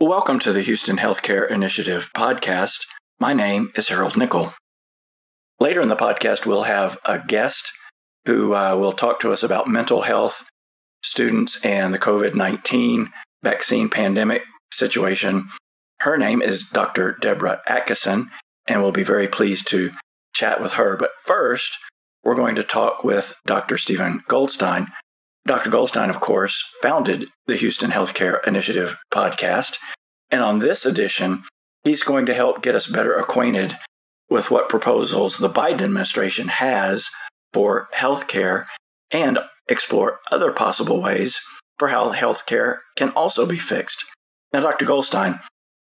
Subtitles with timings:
[0.00, 2.82] Welcome to the Houston Healthcare Initiative podcast.
[3.18, 4.54] My name is Harold Nickel.
[5.58, 7.72] Later in the podcast, we'll have a guest
[8.24, 10.48] who uh, will talk to us about mental health,
[11.02, 13.10] students, and the COVID 19
[13.42, 15.48] vaccine pandemic situation.
[15.98, 17.16] Her name is Dr.
[17.20, 18.30] Deborah Atkinson,
[18.68, 19.90] and we'll be very pleased to
[20.32, 20.96] chat with her.
[20.96, 21.76] But first,
[22.22, 23.76] we're going to talk with Dr.
[23.76, 24.86] Steven Goldstein.
[25.48, 25.70] Dr.
[25.70, 29.78] Goldstein, of course, founded the Houston Healthcare Initiative podcast.
[30.30, 31.44] And on this edition,
[31.84, 33.76] he's going to help get us better acquainted
[34.28, 37.08] with what proposals the Biden administration has
[37.52, 38.66] for healthcare
[39.10, 39.38] and
[39.68, 41.40] explore other possible ways
[41.78, 44.04] for how healthcare can also be fixed.
[44.52, 44.84] Now, Dr.
[44.84, 45.40] Goldstein,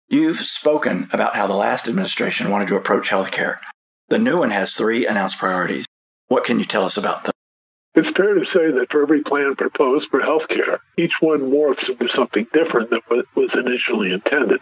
[0.07, 3.57] you've spoken about how the last administration wanted to approach healthcare.
[4.09, 5.85] The new one has three announced priorities.
[6.27, 7.30] What can you tell us about them?
[7.93, 12.07] It's fair to say that for every plan proposed for healthcare, each one morphs into
[12.15, 14.61] something different than what was initially intended.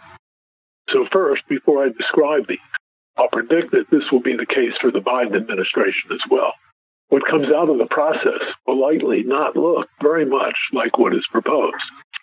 [0.90, 2.58] So, first, before I describe these,
[3.16, 6.52] I'll predict that this will be the case for the Biden administration as well.
[7.08, 11.26] What comes out of the process will likely not look very much like what is
[11.30, 11.74] proposed.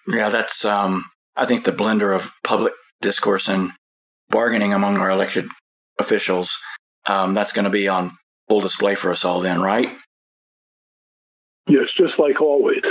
[0.08, 1.06] Yeah, that's, um,
[1.36, 3.72] I think, the blender of public discourse and
[4.30, 5.48] bargaining among our elected
[6.00, 6.58] officials.
[7.06, 8.18] Um, that's going to be on
[8.50, 9.90] full display for us all then, right?
[11.68, 12.84] Yes, just like always.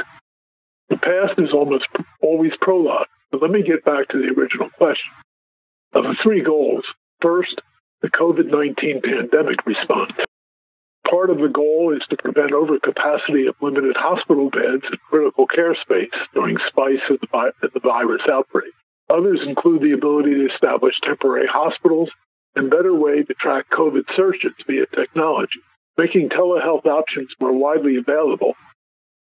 [0.89, 1.87] The past is almost
[2.23, 3.07] always prologue.
[3.31, 5.13] But let me get back to the original question.
[5.93, 6.85] Of the three goals,
[7.21, 7.61] first,
[8.03, 10.13] the COVID 19 pandemic response.
[11.11, 15.75] Part of the goal is to prevent overcapacity of limited hospital beds and critical care
[15.81, 18.73] space during spikes of the, virus outbreak.
[19.09, 22.11] Others include the ability to establish temporary hospitals
[22.57, 25.61] and better way to track COVID surges via technology,
[25.97, 28.55] making telehealth options more widely available,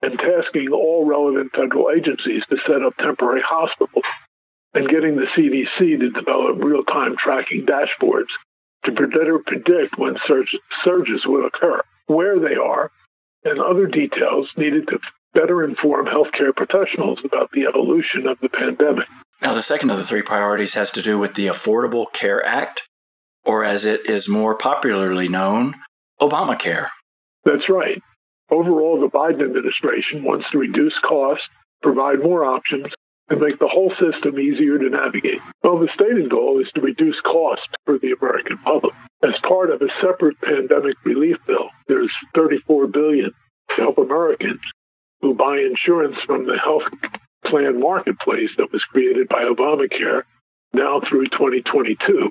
[0.01, 4.05] and tasking all relevant federal agencies to set up temporary hospitals,
[4.73, 8.31] and getting the CDC to develop real time tracking dashboards
[8.83, 12.91] to better predict when surges, surges will occur, where they are,
[13.43, 14.99] and other details needed to
[15.33, 19.07] better inform healthcare professionals about the evolution of the pandemic.
[19.41, 22.83] Now, the second of the three priorities has to do with the Affordable Care Act,
[23.43, 25.75] or as it is more popularly known,
[26.29, 26.87] Obamacare.
[27.43, 28.01] That's right.
[28.49, 31.45] Overall, the Biden administration wants to reduce costs,
[31.81, 32.87] provide more options,
[33.29, 35.41] and make the whole system easier to navigate.
[35.63, 38.93] Well, the stated goal is to reduce costs for the American public.
[39.23, 43.31] As part of a separate pandemic relief bill, there's 34 billion
[43.69, 44.61] to help Americans
[45.21, 46.83] who buy insurance from the health
[47.45, 50.21] plan marketplace that was created by Obamacare
[50.73, 52.29] now through 2022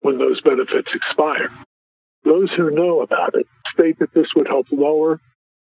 [0.00, 1.50] when those benefits expire.
[2.26, 5.20] Those who know about it state that this would help lower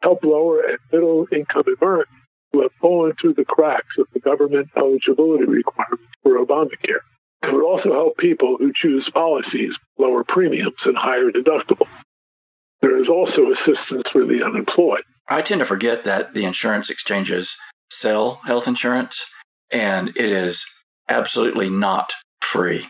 [0.02, 2.18] help lower and middle income Americans
[2.52, 7.00] who have fallen through the cracks of the government eligibility requirements for Obamacare.
[7.42, 11.88] It would also help people who choose policies lower premiums and higher deductibles.
[12.80, 15.02] There is also assistance for the unemployed.
[15.28, 17.56] I tend to forget that the insurance exchanges
[17.90, 19.26] sell health insurance,
[19.70, 20.64] and it is
[21.08, 22.86] absolutely not free.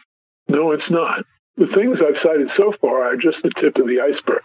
[0.47, 1.25] No, it's not.
[1.59, 4.43] The things I've cited so far are just the tip of the iceberg.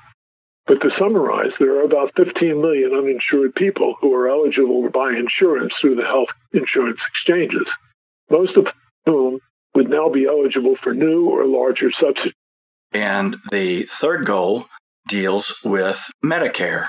[0.66, 5.12] But to summarize, there are about 15 million uninsured people who are eligible to buy
[5.12, 7.68] insurance through the health insurance exchanges,
[8.32, 8.66] most of
[9.06, 9.40] whom
[9.76, 12.34] would now be eligible for new or larger subsidies.
[12.94, 14.66] And the third goal
[15.08, 16.88] deals with Medicare.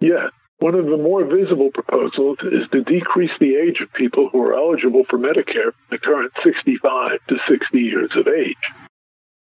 [0.00, 0.30] Yes.
[0.58, 4.54] One of the more visible proposals is to decrease the age of people who are
[4.54, 8.83] eligible for Medicare from the current 65 to 60 years of age.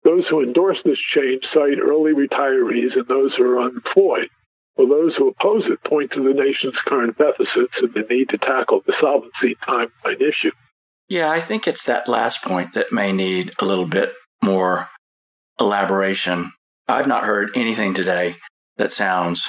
[0.08, 4.30] Those who endorse this change cite early retirees and those who are unemployed,
[4.74, 8.38] while those who oppose it point to the nation's current deficits and the need to
[8.38, 10.53] tackle the solvency timeline issue.
[11.10, 14.88] Yeah, I think it's that last point that may need a little bit more
[15.60, 16.53] elaboration.
[16.88, 18.36] I've not heard anything today
[18.78, 19.47] that sounds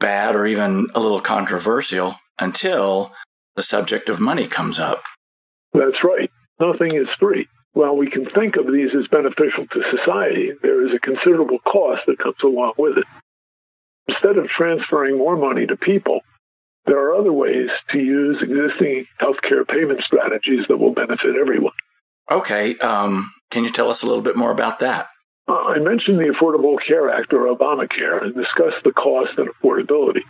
[0.00, 3.10] bad or even a little controversial until
[3.56, 5.02] the subject of money comes up.
[5.72, 6.30] That's right.
[6.60, 7.48] Nothing is free.
[7.74, 12.02] While we can think of these as beneficial to society, there is a considerable cost
[12.06, 13.04] that comes along with it.
[14.06, 16.20] Instead of transferring more money to people,
[16.86, 21.72] there are other ways to use existing healthcare payment strategies that will benefit everyone.
[22.30, 25.08] Okay, um, can you tell us a little bit more about that?
[25.48, 30.22] Uh, I mentioned the Affordable Care Act or Obamacare and discussed the cost and affordability.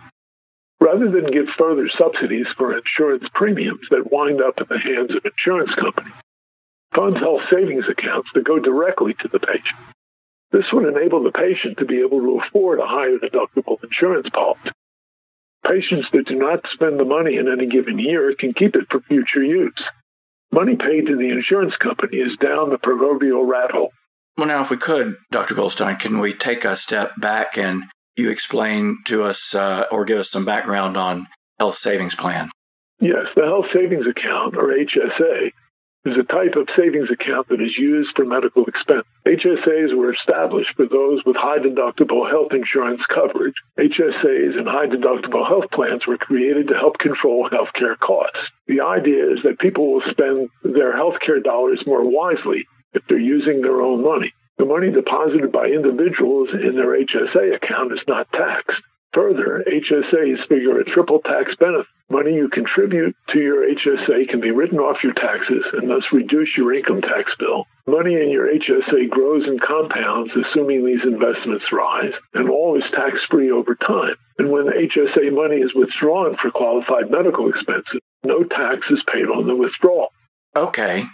[0.81, 5.25] Rather than give further subsidies for insurance premiums that wind up in the hands of
[5.25, 6.14] insurance companies,
[6.94, 9.79] funds health savings accounts that go directly to the patient.
[10.52, 14.70] This would enable the patient to be able to afford a higher deductible insurance policy.
[15.67, 19.00] Patients that do not spend the money in any given year can keep it for
[19.00, 19.82] future use.
[20.52, 23.91] Money paid to the insurance company is down the proverbial rat hole.
[24.37, 25.55] Well, now, if we could, Dr.
[25.55, 27.85] Goldstein, can we take a step back and
[28.17, 31.26] you explain to us uh, or give us some background on
[31.58, 32.50] health savings plan?
[33.00, 35.50] Yes, the health savings account, or HSA,
[36.04, 39.06] is a type of savings account that is used for medical expense.
[39.26, 43.54] HSAs were established for those with high deductible health insurance coverage.
[43.78, 48.38] HSAs and high deductible health plans were created to help control healthcare costs.
[48.68, 53.62] The idea is that people will spend their healthcare dollars more wisely if they're using
[53.62, 54.32] their own money.
[54.58, 58.82] The money deposited by individuals in their HSA account is not taxed.
[59.14, 61.87] Further, HSAs figure a triple tax benefit.
[62.11, 66.50] Money you contribute to your HSA can be written off your taxes and thus reduce
[66.56, 67.64] your income tax bill.
[67.87, 73.19] Money in your HSA grows and compounds, assuming these investments rise, and all is tax
[73.31, 74.16] free over time.
[74.38, 79.26] And when the HSA money is withdrawn for qualified medical expenses, no tax is paid
[79.26, 80.08] on the withdrawal.
[80.56, 81.06] Okay,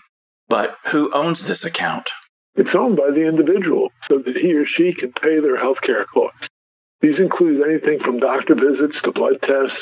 [0.49, 2.09] but who owns this account?
[2.57, 6.05] It's owned by the individual so that he or she can pay their health care
[6.07, 6.49] costs.
[7.01, 9.79] These include anything from doctor visits to blood tests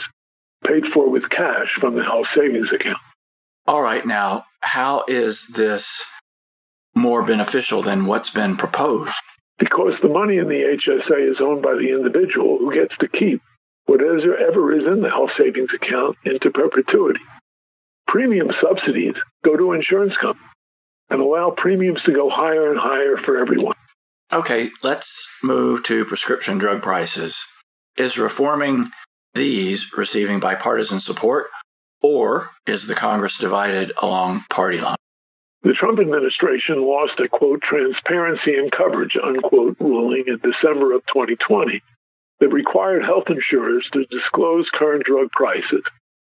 [0.65, 2.99] paid for with cash from the health savings account.
[3.67, 6.05] All right, now, how is this
[6.95, 9.15] more beneficial than what's been proposed?
[9.59, 13.43] Because the money in the HSA is owned by the individual who gets to keep
[13.87, 17.21] whatever ever is in the health savings account into perpetuity.
[18.07, 19.15] Premium subsidies
[19.45, 20.45] go to insurance companies
[21.11, 23.77] and allow premiums to go higher and higher for everyone.
[24.31, 27.47] Okay, let's move to prescription drug prices.
[27.97, 28.91] Is reforming
[29.35, 31.47] these receiving bipartisan support,
[32.03, 34.99] or is the Congress divided along party lines?
[35.63, 41.83] The Trump administration lost a quote transparency and coverage unquote ruling in December of 2020
[42.41, 45.83] that required health insurers to disclose current drug prices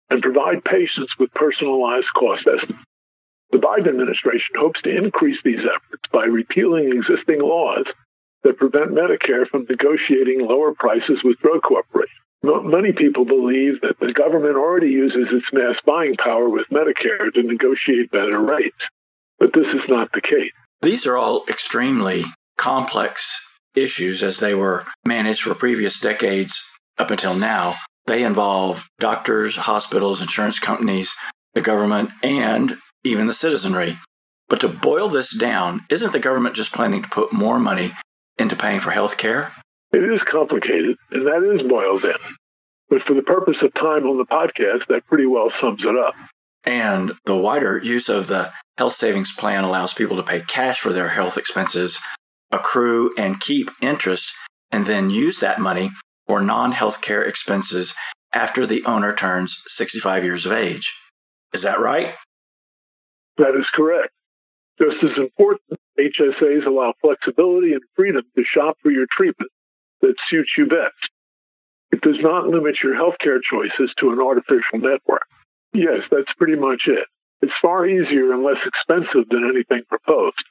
[0.09, 2.86] and provide patients with personalized cost estimates.
[3.51, 7.85] The Biden administration hopes to increase these efforts by repealing existing laws
[8.43, 12.11] that prevent Medicare from negotiating lower prices with drug corporations.
[12.43, 17.43] Many people believe that the government already uses its mass buying power with Medicare to
[17.43, 18.77] negotiate better rates,
[19.39, 20.51] but this is not the case.
[20.81, 22.25] These are all extremely
[22.57, 23.27] complex
[23.75, 26.63] issues as they were managed for previous decades
[26.97, 27.75] up until now.
[28.05, 31.13] They involve doctors, hospitals, insurance companies,
[31.53, 32.77] the government, and
[33.07, 33.97] even the citizenry.
[34.49, 37.93] But to boil this down, isn't the government just planning to put more money
[38.37, 39.53] into paying for health care?
[39.91, 42.17] It is complicated, and that is boiled in.
[42.89, 46.13] But for the purpose of time on the podcast, that pretty well sums it up.
[46.63, 50.91] And the wider use of the health savings plan allows people to pay cash for
[50.91, 51.99] their health expenses,
[52.51, 54.31] accrue and keep interest,
[54.71, 55.91] and then use that money
[56.27, 57.93] for non health care expenses
[58.33, 60.93] after the owner turns 65 years of age.
[61.53, 62.15] Is that right?
[63.37, 64.13] That is correct.
[64.79, 69.51] Just as important, HSAs allow flexibility and freedom to shop for your treatment
[70.01, 71.01] that suits you best.
[71.91, 75.25] It does not limit your healthcare choices to an artificial network.
[75.73, 77.07] Yes, that's pretty much it.
[77.41, 80.43] It's far easier and less expensive than anything proposed.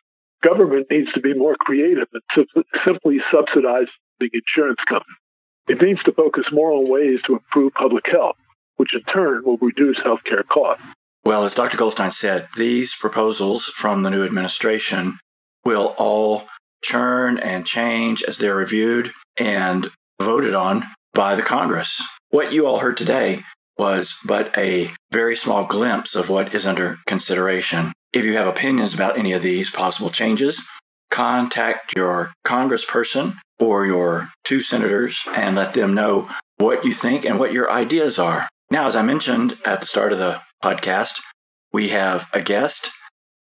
[0.42, 2.46] Government needs to be more creative than
[2.84, 3.88] simply subsidizing
[4.20, 5.22] insurance companies.
[5.68, 8.36] It needs to focus more on ways to improve public health,
[8.76, 10.84] which in turn will reduce healthcare costs.
[11.26, 11.76] Well, as Dr.
[11.76, 15.18] Goldstein said, these proposals from the new administration
[15.64, 16.44] will all
[16.84, 19.90] churn and change as they're reviewed and
[20.22, 22.00] voted on by the Congress.
[22.30, 23.42] What you all heard today
[23.76, 27.92] was but a very small glimpse of what is under consideration.
[28.12, 30.62] If you have opinions about any of these possible changes,
[31.10, 36.28] contact your congressperson or your two senators and let them know
[36.58, 38.48] what you think and what your ideas are.
[38.70, 41.20] Now, as I mentioned at the start of the podcast,
[41.72, 42.90] we have a guest.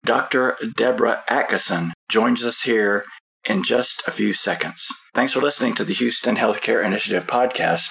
[0.06, 0.56] Dr.
[0.78, 3.04] Deborah Atkinson joins us here
[3.44, 4.88] in just a few seconds.
[5.14, 7.90] Thanks for listening to the Houston Healthcare Initiative podcast.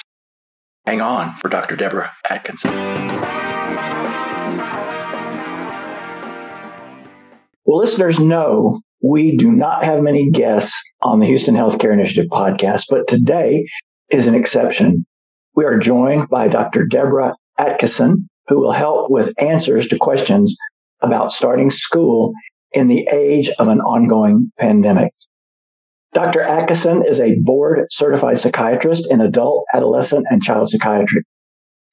[0.87, 1.77] Hang on for Dr.
[1.77, 2.71] Deborah Atkinson.
[7.67, 12.85] Well, listeners know we do not have many guests on the Houston Healthcare Initiative podcast,
[12.89, 13.67] but today
[14.11, 15.05] is an exception.
[15.55, 16.87] We are joined by Dr.
[16.87, 20.57] Deborah Atkinson, who will help with answers to questions
[21.01, 22.33] about starting school
[22.73, 25.13] in the age of an ongoing pandemic.
[26.15, 26.43] Dr.
[26.43, 31.23] Atkinson is a board certified psychiatrist in adult, adolescent, and child psychiatry.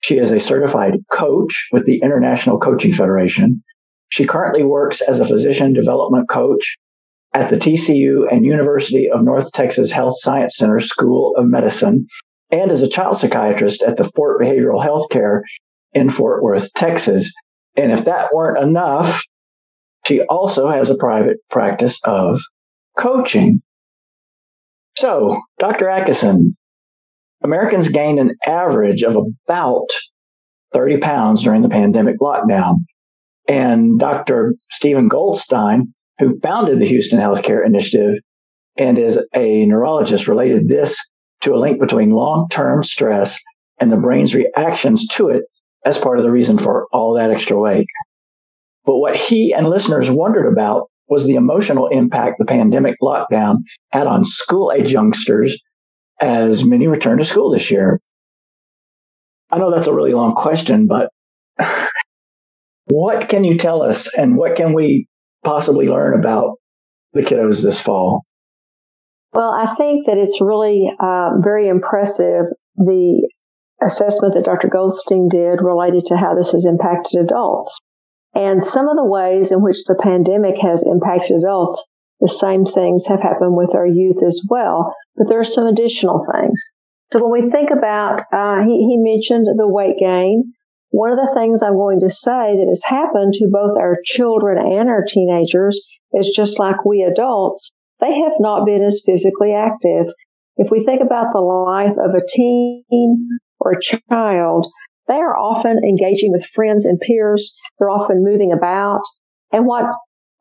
[0.02, 3.62] She is a certified coach with the International Coaching Federation.
[4.10, 6.78] She currently works as a physician development coach
[7.34, 12.08] at the TCU and University of North Texas Health Science Center School of Medicine
[12.52, 15.44] and as a child psychiatrist at the Fort Behavioral Health Care
[15.96, 17.32] in Fort Worth, Texas.
[17.76, 19.24] And if that weren't enough,
[20.06, 22.40] She also has a private practice of
[22.98, 23.62] coaching.
[24.98, 25.90] So, Dr.
[25.90, 26.56] Atkinson,
[27.44, 29.88] Americans gained an average of about
[30.74, 32.76] 30 pounds during the pandemic lockdown.
[33.48, 34.54] And Dr.
[34.70, 38.20] Steven Goldstein, who founded the Houston Healthcare Initiative
[38.78, 40.98] and is a neurologist, related this
[41.42, 43.40] to a link between long term stress
[43.80, 45.44] and the brain's reactions to it
[45.86, 47.86] as part of the reason for all that extra weight.
[48.86, 53.58] But what he and listeners wondered about was the emotional impact the pandemic lockdown
[53.92, 55.58] had on school age youngsters
[56.20, 58.00] as many return to school this year.
[59.52, 61.10] I know that's a really long question, but
[62.86, 65.08] what can you tell us and what can we
[65.44, 66.56] possibly learn about
[67.14, 68.24] the kiddos this fall?
[69.34, 72.46] Well, I think that it's really uh, very impressive
[72.78, 73.30] the
[73.82, 74.68] assessment that Dr.
[74.68, 77.78] Goldstein did related to how this has impacted adults.
[78.34, 81.82] And some of the ways in which the pandemic has impacted adults,
[82.20, 84.94] the same things have happened with our youth as well.
[85.16, 86.62] But there are some additional things.
[87.12, 90.52] So when we think about, uh, he, he mentioned the weight gain.
[90.90, 94.58] One of the things I'm going to say that has happened to both our children
[94.58, 95.80] and our teenagers
[96.14, 100.08] is just like we adults, they have not been as physically active.
[100.58, 102.84] If we think about the life of a teen
[103.66, 104.68] or a child,
[105.08, 107.56] they are often engaging with friends and peers.
[107.78, 109.02] They're often moving about.
[109.52, 109.86] And what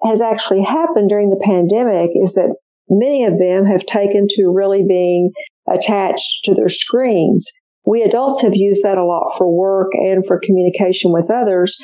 [0.05, 2.57] has actually happened during the pandemic is that
[2.89, 5.31] many of them have taken to really being
[5.69, 7.51] attached to their screens.
[7.87, 11.77] We adults have used that a lot for work and for communication with others.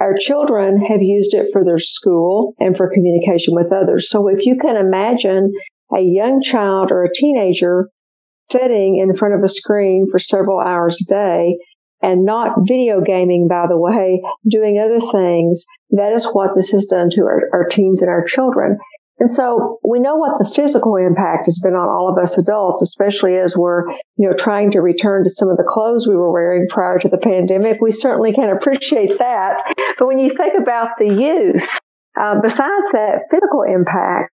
[0.00, 4.08] Our children have used it for their school and for communication with others.
[4.10, 5.52] So if you can imagine
[5.94, 7.88] a young child or a teenager
[8.52, 11.56] sitting in front of a screen for several hours a day
[12.02, 15.64] and not video gaming, by the way, doing other things.
[15.90, 18.78] That is what this has done to our, our teens and our children.
[19.18, 22.82] And so we know what the physical impact has been on all of us adults,
[22.82, 26.32] especially as we're, you know, trying to return to some of the clothes we were
[26.32, 27.80] wearing prior to the pandemic.
[27.80, 29.62] We certainly can appreciate that.
[29.96, 31.62] But when you think about the youth,
[32.20, 34.32] uh, besides that physical impact,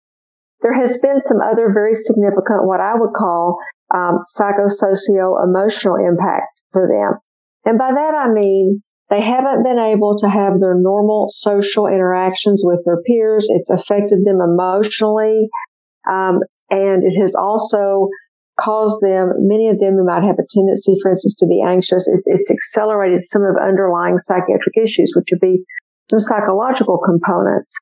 [0.62, 3.58] there has been some other very significant, what I would call
[3.94, 7.20] um, psychosocial emotional impact for them.
[7.66, 12.64] And by that I mean they haven't been able to have their normal social interactions
[12.66, 13.48] with their peers.
[13.50, 15.50] It's affected them emotionally.
[16.10, 18.10] Um, and it has also
[18.60, 22.08] caused them, many of them who might have a tendency, for instance, to be anxious,
[22.08, 25.64] it's, it's accelerated some of underlying psychiatric issues, which would be
[26.10, 27.74] some psychological components.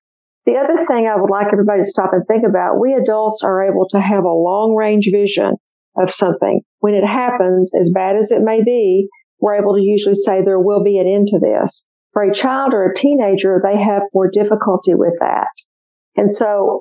[0.45, 3.61] The other thing I would like everybody to stop and think about, we adults are
[3.61, 5.55] able to have a long range vision
[5.97, 6.61] of something.
[6.79, 9.07] When it happens, as bad as it may be,
[9.39, 11.87] we're able to usually say there will be an end to this.
[12.13, 15.47] For a child or a teenager, they have more difficulty with that.
[16.15, 16.79] And so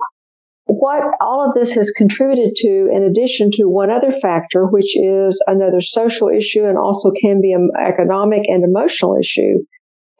[0.66, 5.42] what all of this has contributed to, in addition to one other factor, which is
[5.46, 9.64] another social issue and also can be an economic and emotional issue,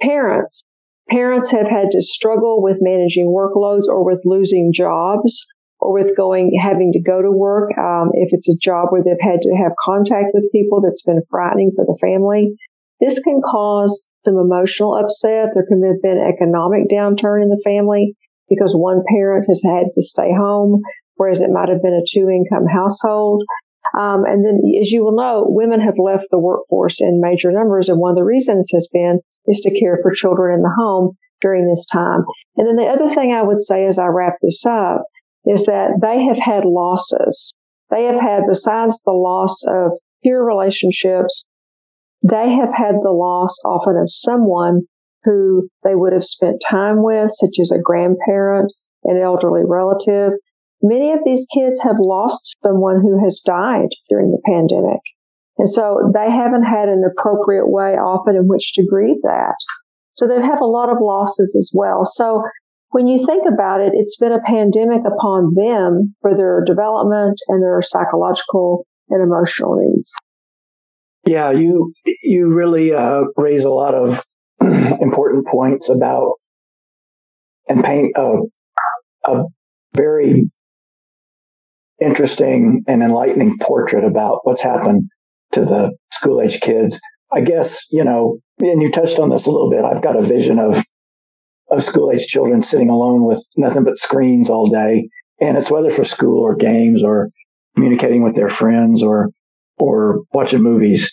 [0.00, 0.62] parents.
[1.08, 5.44] Parents have had to struggle with managing workloads or with losing jobs
[5.80, 7.70] or with going, having to go to work.
[7.78, 11.22] Um, if it's a job where they've had to have contact with people that's been
[11.30, 12.52] frightening for the family,
[13.00, 15.50] this can cause some emotional upset.
[15.54, 18.14] There can have been economic downturn in the family
[18.48, 20.82] because one parent has had to stay home,
[21.16, 23.42] whereas it might have been a two income household.
[23.98, 27.88] Um, and then, as you will know, women have left the workforce in major numbers.
[27.88, 31.16] And one of the reasons has been is to care for children in the home
[31.40, 32.24] during this time.
[32.56, 35.04] And then the other thing I would say as I wrap this up
[35.46, 37.52] is that they have had losses.
[37.90, 39.92] They have had, besides the loss of
[40.22, 41.42] peer relationships,
[42.22, 44.82] they have had the loss often of someone
[45.24, 48.72] who they would have spent time with, such as a grandparent,
[49.04, 50.32] an elderly relative.
[50.82, 55.00] Many of these kids have lost someone who has died during the pandemic.
[55.58, 59.56] And so they haven't had an appropriate way often in which to grieve that.
[60.14, 62.04] So they have a lot of losses as well.
[62.04, 62.42] So
[62.90, 67.62] when you think about it, it's been a pandemic upon them for their development and
[67.62, 70.12] their psychological and emotional needs.
[71.26, 71.92] Yeah, you
[72.22, 74.22] you really uh, raise a lot of
[75.00, 76.34] important points about
[77.68, 78.38] and paint a,
[79.26, 79.44] a
[79.94, 80.50] very
[82.00, 85.08] interesting and enlightening portrait about what's happened
[85.52, 86.98] to the school age kids.
[87.32, 89.84] I guess, you know, and you touched on this a little bit.
[89.84, 90.82] I've got a vision of
[91.70, 95.08] of school age children sitting alone with nothing but screens all day.
[95.40, 97.30] And it's whether for school or games or
[97.74, 99.30] communicating with their friends or,
[99.78, 101.10] or watching movies.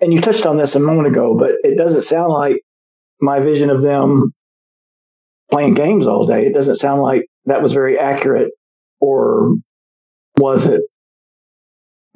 [0.00, 2.56] And you touched on this a moment ago, but it doesn't sound like
[3.20, 4.32] my vision of them
[5.50, 6.46] playing games all day.
[6.46, 8.50] It doesn't sound like that was very accurate,
[9.00, 9.54] or
[10.36, 10.82] was it?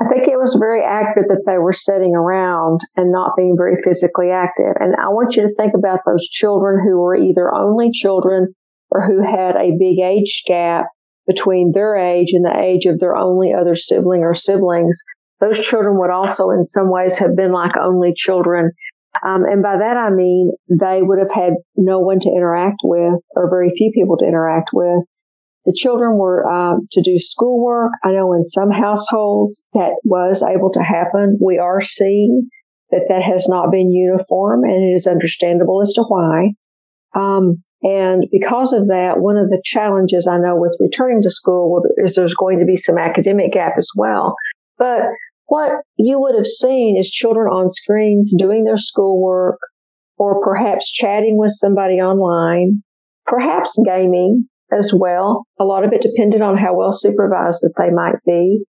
[0.01, 3.77] I think it was very accurate that they were sitting around and not being very
[3.85, 4.75] physically active.
[4.81, 8.55] And I want you to think about those children who were either only children
[8.91, 10.87] or who had a big age gap
[11.27, 14.99] between their age and the age of their only other sibling or siblings.
[15.41, 18.71] Those children would also, in some ways, have been like only children.
[19.25, 23.21] Um, and by that I mean they would have had no one to interact with
[23.37, 25.05] or very few people to interact with.
[25.65, 27.93] The children were um, to do schoolwork.
[28.05, 31.39] I know in some households that was able to happen.
[31.41, 32.49] We are seeing
[32.91, 36.51] that that has not been uniform, and it is understandable as to why.
[37.15, 41.83] Um, and because of that, one of the challenges I know with returning to school
[41.97, 44.35] is there's going to be some academic gap as well.
[44.79, 45.01] But
[45.47, 49.59] what you would have seen is children on screens doing their schoolwork
[50.17, 52.83] or perhaps chatting with somebody online,
[53.27, 55.47] perhaps gaming, as well.
[55.61, 58.65] A lot of it depended on how well supervised that they might be.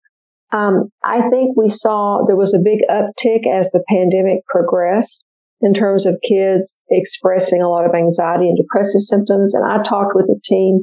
[0.53, 5.25] Um, I think we saw there was a big uptick as the pandemic progressed
[5.63, 9.55] in terms of kids expressing a lot of anxiety and depressive symptoms.
[9.55, 10.81] And I talked with a team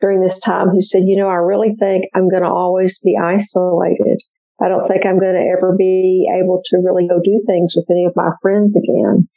[0.00, 3.16] during this time who said, you know, I really think I'm going to always be
[3.16, 4.18] isolated.
[4.60, 7.86] I don't think I'm going to ever be able to really go do things with
[7.90, 9.28] any of my friends again.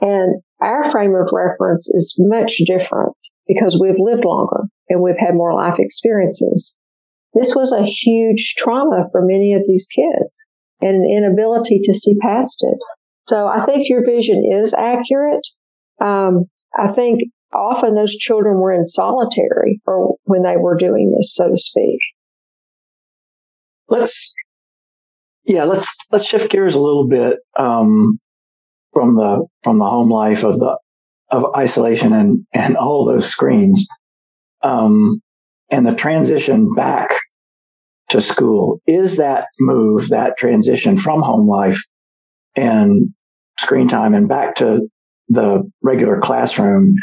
[0.00, 3.14] And our frame of reference is much different
[3.46, 6.76] because we've lived longer and we've had more life experiences.
[7.34, 10.38] This was a huge trauma for many of these kids
[10.80, 12.78] and an inability to see past it.
[13.28, 15.46] So I think your vision is accurate.
[16.00, 16.44] Um,
[16.76, 17.20] I think
[17.54, 21.98] often those children were in solitary or when they were doing this, so to speak.
[23.88, 24.34] Let's,
[25.46, 28.18] yeah, let's let's shift gears a little bit um,
[28.92, 30.78] from the from the home life of the
[31.30, 33.86] of isolation and, and all those screens.
[34.62, 35.20] Um,
[35.70, 37.10] and the transition back
[38.10, 41.80] to school is that move, that transition from home life
[42.54, 43.08] and
[43.58, 44.80] screen time and back to
[45.28, 46.94] the regular classroom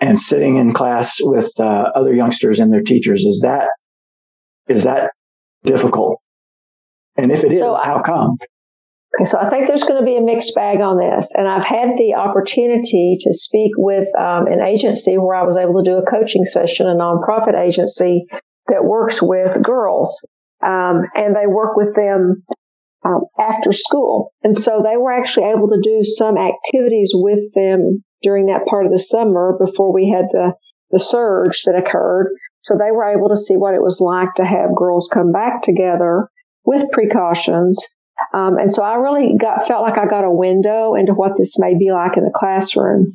[0.00, 3.24] and sitting in class with uh, other youngsters and their teachers.
[3.24, 3.68] Is that,
[4.68, 5.10] is that
[5.64, 6.18] difficult?
[7.16, 8.36] And if it is, so how come?
[9.18, 11.32] Okay, so I think there's going to be a mixed bag on this.
[11.34, 15.82] And I've had the opportunity to speak with um, an agency where I was able
[15.82, 18.26] to do a coaching session, a nonprofit agency
[18.68, 20.24] that works with girls.
[20.64, 22.44] Um, and they work with them
[23.04, 24.32] um, after school.
[24.44, 28.86] And so they were actually able to do some activities with them during that part
[28.86, 30.52] of the summer before we had the,
[30.90, 32.30] the surge that occurred.
[32.62, 35.62] So they were able to see what it was like to have girls come back
[35.62, 36.28] together
[36.64, 37.78] with precautions
[38.34, 41.58] um, and so I really got felt like I got a window into what this
[41.58, 43.12] may be like in the classroom.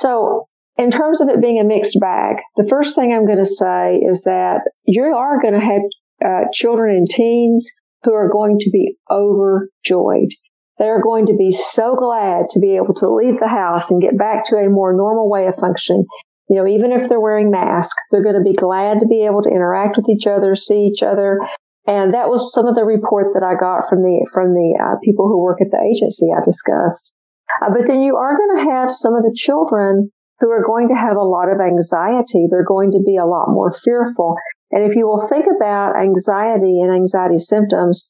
[0.00, 3.46] So in terms of it being a mixed bag, the first thing I'm going to
[3.46, 5.82] say is that you are going to have
[6.24, 7.68] uh, children and teens
[8.04, 10.30] who are going to be overjoyed.
[10.78, 14.02] They are going to be so glad to be able to leave the house and
[14.02, 16.04] get back to a more normal way of functioning.
[16.48, 19.42] You know, even if they're wearing masks, they're going to be glad to be able
[19.42, 21.38] to interact with each other, see each other,
[21.86, 24.96] and that was some of the report that I got from the from the uh,
[25.02, 27.12] people who work at the agency I discussed.
[27.60, 30.88] Uh, but then you are going to have some of the children who are going
[30.88, 32.46] to have a lot of anxiety.
[32.50, 34.36] They're going to be a lot more fearful.
[34.70, 38.08] And if you will think about anxiety and anxiety symptoms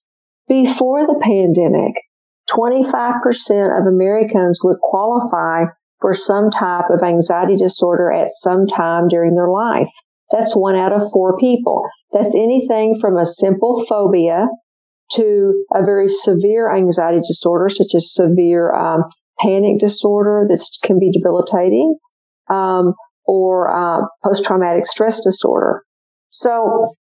[0.48, 1.92] before the pandemic,
[2.50, 5.64] 25% of Americans would qualify
[6.00, 9.88] for some type of anxiety disorder at some time during their life.
[10.30, 11.82] That's one out of four people.
[12.12, 14.46] That's anything from a simple phobia
[15.14, 19.05] to a very severe anxiety disorder, such as severe um,
[19.40, 21.96] panic disorder that can be debilitating,
[22.51, 22.94] um,
[23.25, 25.83] or uh, post traumatic stress disorder.
[26.31, 26.94] So,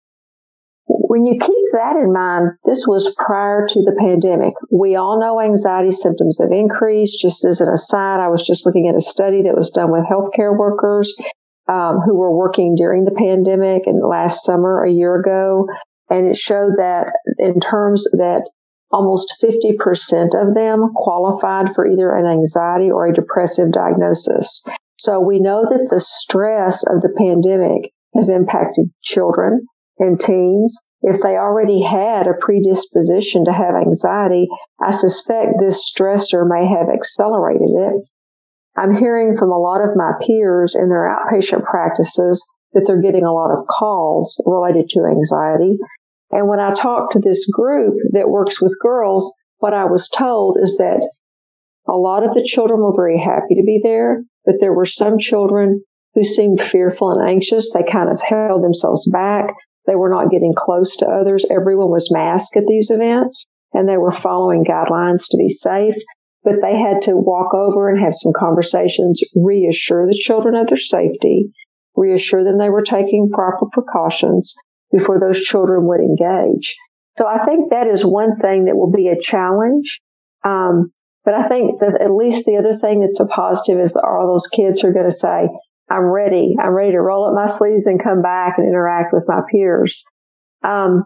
[0.87, 4.55] when you keep that in mind, this was prior to the pandemic.
[4.71, 7.21] We all know anxiety symptoms have increased.
[7.21, 10.05] Just as an aside, I was just looking at a study that was done with
[10.05, 11.12] healthcare workers
[11.68, 15.66] um, who were working during the pandemic and last summer, a year ago.
[16.11, 18.48] And it showed that in terms that
[18.90, 24.62] almost 50% of them qualified for either an anxiety or a depressive diagnosis.
[24.98, 29.66] So we know that the stress of the pandemic has impacted children
[29.98, 30.76] and teens.
[31.02, 34.48] If they already had a predisposition to have anxiety,
[34.83, 38.02] I suspect this stressor may have accelerated it.
[38.79, 43.25] I'm hearing from a lot of my peers in their outpatient practices that they're getting
[43.25, 45.79] a lot of calls related to anxiety.
[46.31, 50.59] And when I talked to this group that works with girls, what I was told
[50.62, 51.09] is that
[51.88, 55.19] a lot of the children were very happy to be there, but there were some
[55.19, 55.83] children
[56.14, 57.71] who seemed fearful and anxious.
[57.73, 59.47] They kind of held themselves back.
[59.87, 61.47] They were not getting close to others.
[61.51, 65.95] Everyone was masked at these events and they were following guidelines to be safe.
[66.49, 70.79] But they had to walk over and have some conversations, reassure the children of their
[70.79, 71.53] safety,
[71.95, 74.55] reassure them they were taking proper precautions
[74.91, 76.75] before those children would engage.
[77.19, 80.01] So I think that is one thing that will be a challenge.
[80.43, 80.91] Um,
[81.23, 84.27] but I think that at least the other thing that's a positive is that all
[84.27, 85.49] those kids are going to say,
[85.91, 86.55] I'm ready.
[86.59, 90.03] I'm ready to roll up my sleeves and come back and interact with my peers.
[90.65, 91.05] Um,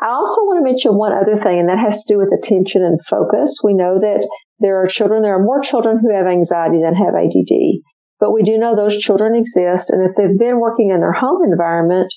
[0.00, 2.82] I also want to mention one other thing, and that has to do with attention
[2.82, 3.58] and focus.
[3.62, 4.26] We know that
[4.60, 7.82] there are children, there are more children who have anxiety than have ADD,
[8.20, 9.90] but we do know those children exist.
[9.90, 12.12] And if they've been working in their home environment,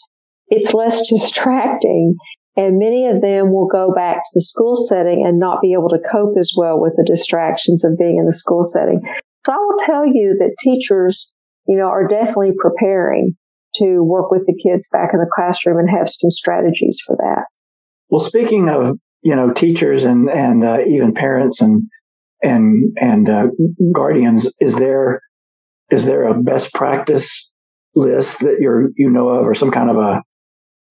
[0.48, 2.16] it's less distracting.
[2.58, 5.90] And many of them will go back to the school setting and not be able
[5.90, 9.00] to cope as well with the distractions of being in the school setting.
[9.46, 11.34] So I will tell you that teachers
[11.68, 13.36] you know, are definitely preparing
[13.76, 17.46] to work with the kids back in the classroom and have some strategies for that.
[18.10, 21.84] Well, speaking of, you know, teachers and, and uh, even parents and,
[22.44, 23.48] and, and uh,
[23.94, 25.22] guardians, is there,
[25.90, 27.52] is there a best practice
[27.96, 30.22] list that you're, you know of or some kind of a,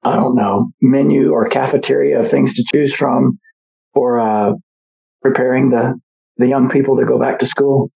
[0.02, 3.38] I don't know, menu or cafeteria of things to choose from
[3.94, 4.52] for uh,
[5.22, 5.94] preparing the,
[6.36, 7.90] the young people to go back to school?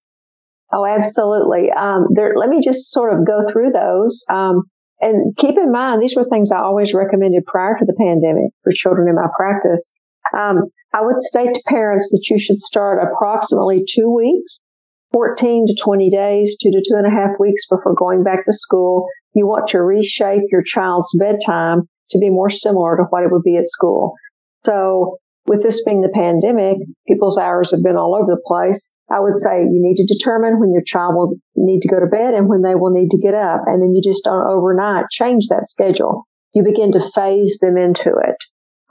[0.73, 1.71] Oh, absolutely.
[1.71, 4.25] Um, there, let me just sort of go through those.
[4.29, 4.63] Um,
[5.01, 8.73] and keep in mind, these were things I always recommended prior to the pandemic for
[8.75, 9.93] children in my practice.
[10.37, 14.59] Um, I would state to parents that you should start approximately two weeks,
[15.13, 18.53] 14 to 20 days, two to two and a half weeks before going back to
[18.53, 19.07] school.
[19.35, 23.43] You want to reshape your child's bedtime to be more similar to what it would
[23.43, 24.15] be at school.
[24.65, 28.91] So with this being the pandemic, people's hours have been all over the place.
[29.11, 32.07] I would say you need to determine when your child will need to go to
[32.07, 33.61] bed and when they will need to get up.
[33.67, 36.25] And then you just don't overnight change that schedule.
[36.55, 38.37] You begin to phase them into it,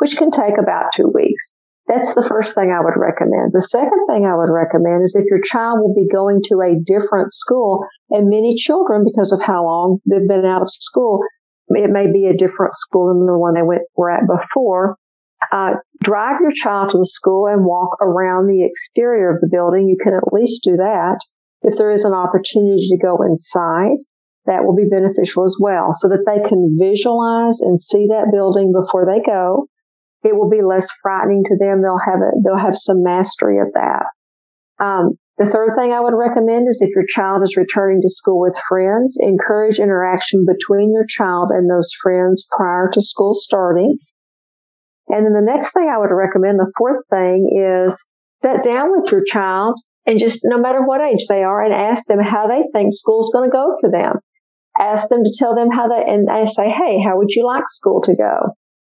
[0.04, 1.48] which can take about two weeks.
[1.88, 3.56] That's the first thing I would recommend.
[3.56, 6.76] The second thing I would recommend is if your child will be going to a
[6.84, 11.24] different school, and many children, because of how long they've been out of school,
[11.70, 14.98] it may be a different school than the one they went, were at before.
[15.52, 19.88] Uh, drive your child to the school and walk around the exterior of the building.
[19.88, 21.20] You can at least do that.
[21.64, 24.04] If there is an opportunity to go inside,
[24.46, 28.74] that will be beneficial as well so that they can visualize and see that building
[28.74, 29.68] before they go.
[30.24, 31.82] It will be less frightening to them.
[31.82, 34.06] They'll have it, they'll have some mastery of that.
[34.80, 38.40] Um, the third thing I would recommend is if your child is returning to school
[38.40, 43.98] with friends, encourage interaction between your child and those friends prior to school starting.
[45.10, 47.98] And then the next thing I would recommend, the fourth thing is
[48.44, 52.06] sit down with your child and just no matter what age they are and ask
[52.06, 54.20] them how they think school's going to go for them.
[54.80, 57.64] Ask them to tell them how they, and I say, hey, how would you like
[57.68, 58.54] school to go?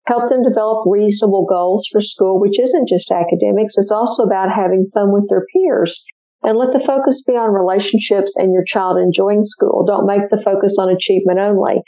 [0.07, 3.77] Help them develop reasonable goals for school, which isn't just academics.
[3.77, 6.03] It's also about having fun with their peers.
[6.43, 9.83] And let the focus be on relationships and your child enjoying school.
[9.85, 11.81] Don't make the focus on achievement only.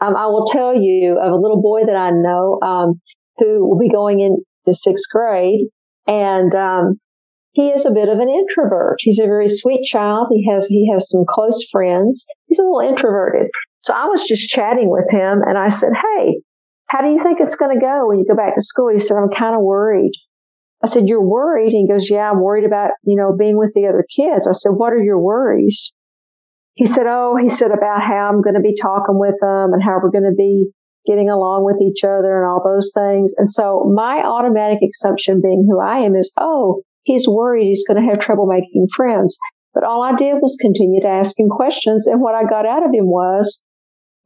[0.00, 2.58] Um, I will tell you of a little boy that I know.
[2.62, 3.00] Um,
[3.38, 5.68] who will be going into sixth grade.
[6.06, 6.98] And um,
[7.52, 8.96] he is a bit of an introvert.
[9.00, 10.28] He's a very sweet child.
[10.30, 12.24] He has he has some close friends.
[12.46, 13.48] He's a little introverted.
[13.84, 16.40] So I was just chatting with him, and I said, "Hey,
[16.88, 19.00] how do you think it's going to go when you go back to school?" He
[19.00, 20.12] said, "I'm kind of worried."
[20.84, 23.72] I said, "You're worried?" And he goes, "Yeah, I'm worried about you know being with
[23.74, 25.92] the other kids." I said, "What are your worries?"
[26.74, 29.82] He said, "Oh, he said about how I'm going to be talking with them and
[29.82, 30.70] how we're going to be
[31.06, 33.32] getting along with each other and all those things.
[33.38, 38.02] And so my automatic assumption being who I am is, oh, he's worried he's going
[38.02, 39.36] to have trouble making friends.
[39.72, 42.06] But all I did was continue to ask him questions.
[42.06, 43.62] And what I got out of him was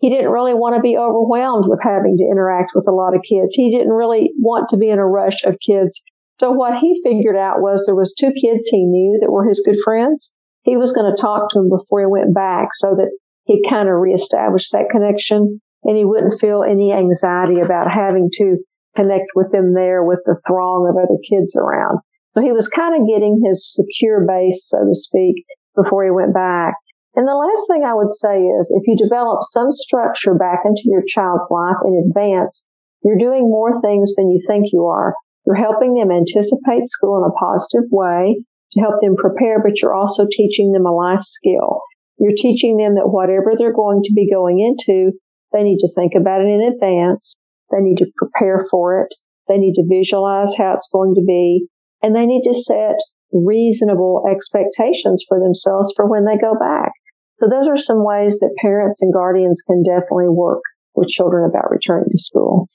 [0.01, 3.21] he didn't really want to be overwhelmed with having to interact with a lot of
[3.21, 3.53] kids.
[3.53, 6.01] He didn't really want to be in a rush of kids.
[6.41, 9.63] So what he figured out was there was two kids he knew that were his
[9.65, 10.33] good friends.
[10.63, 13.13] He was going to talk to them before he went back so that
[13.45, 18.57] he kind of reestablished that connection and he wouldn't feel any anxiety about having to
[18.97, 21.99] connect with them there with the throng of other kids around.
[22.35, 25.45] So he was kind of getting his secure base, so to speak,
[25.77, 26.75] before he went back.
[27.17, 30.83] And the last thing I would say is if you develop some structure back into
[30.85, 32.67] your child's life in advance,
[33.03, 35.15] you're doing more things than you think you are.
[35.47, 39.95] You're helping them anticipate school in a positive way to help them prepare, but you're
[39.95, 41.81] also teaching them a life skill.
[42.19, 45.13] You're teaching them that whatever they're going to be going into,
[45.53, 47.35] they need to think about it in advance.
[47.73, 49.15] They need to prepare for it.
[49.49, 51.67] They need to visualize how it's going to be.
[52.03, 52.97] And they need to set
[53.33, 56.93] reasonable expectations for themselves for when they go back.
[57.41, 60.61] So those are some ways that parents and guardians can definitely work
[60.95, 62.69] with children about returning to school.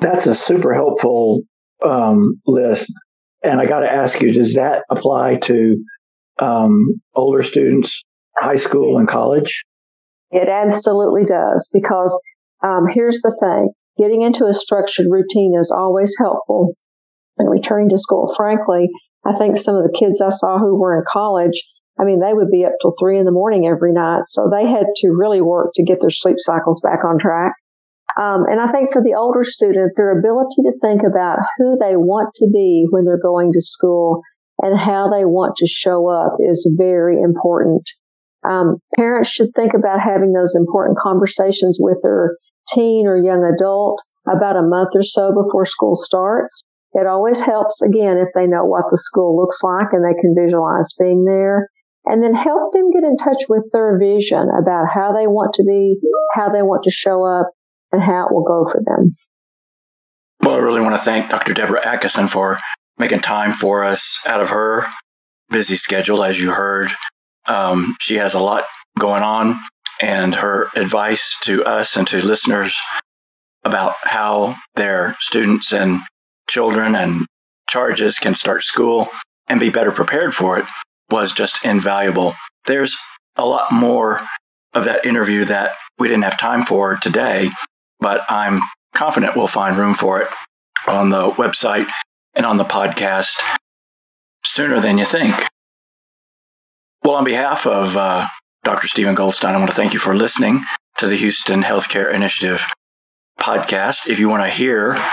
[0.00, 1.42] That's a super helpful
[1.84, 2.92] um, list.
[3.42, 5.82] And I got to ask you, does that apply to
[6.38, 8.04] um, older students,
[8.38, 9.64] high school and college?
[10.30, 12.14] It absolutely does because
[12.62, 16.74] um, here's the thing getting into a structured routine is always helpful
[17.38, 18.34] and returning to school.
[18.36, 18.88] Frankly,
[19.24, 21.62] I think some of the kids I saw who were in college,
[21.98, 24.22] I mean, they would be up till three in the morning every night.
[24.26, 27.52] So they had to really work to get their sleep cycles back on track.
[28.20, 31.96] Um, and I think for the older student, their ability to think about who they
[31.96, 34.22] want to be when they're going to school
[34.62, 37.82] and how they want to show up is very important.
[38.48, 42.36] Um, parents should think about having those important conversations with their
[42.72, 46.60] teen or young adult about a month or so before school starts.
[46.92, 50.34] It always helps, again, if they know what the school looks like and they can
[50.38, 51.68] visualize being there.
[52.06, 55.64] And then help them get in touch with their vision about how they want to
[55.64, 55.98] be,
[56.34, 57.50] how they want to show up,
[57.92, 59.14] and how it will go for them.
[60.42, 61.54] Well, I really want to thank Dr.
[61.54, 62.58] Deborah Atkinson for
[62.98, 64.86] making time for us out of her
[65.48, 66.22] busy schedule.
[66.22, 66.92] As you heard,
[67.46, 68.64] um, she has a lot
[68.98, 69.58] going on,
[70.00, 72.76] and her advice to us and to listeners
[73.64, 76.00] about how their students and
[76.48, 77.26] children and
[77.68, 79.08] charges can start school
[79.48, 80.66] and be better prepared for it
[81.10, 82.34] was just invaluable.
[82.66, 82.96] There's
[83.36, 84.20] a lot more
[84.72, 87.50] of that interview that we didn't have time for today,
[88.00, 88.60] but I'm
[88.94, 90.28] confident we'll find room for it
[90.86, 91.88] on the website
[92.34, 93.36] and on the podcast
[94.44, 95.34] sooner than you think.
[97.02, 98.26] Well, on behalf of uh,
[98.62, 98.88] Dr.
[98.88, 100.64] Steven Goldstein, I want to thank you for listening
[100.98, 102.64] to the Houston Healthcare Initiative
[103.38, 104.08] podcast.
[104.08, 105.12] If you want to hear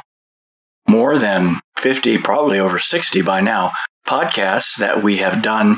[0.88, 3.71] more than 50, probably over 60 by now,
[4.12, 5.78] podcasts that we have done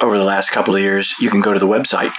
[0.00, 2.12] over the last couple of years, you can go to the website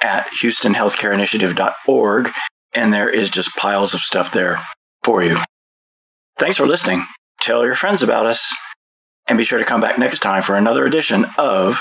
[0.00, 2.30] at houstonhealthcareinitiative.org,
[2.72, 4.64] and there is just piles of stuff there
[5.04, 5.38] for you.
[6.38, 7.06] Thanks for listening.
[7.42, 8.42] Tell your friends about us,
[9.26, 11.78] and be sure to come back next time for another edition of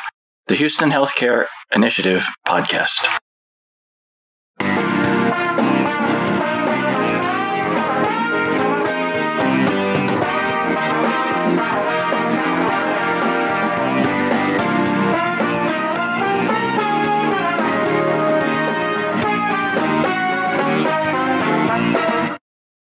[0.47, 3.07] the Houston Healthcare Initiative podcast.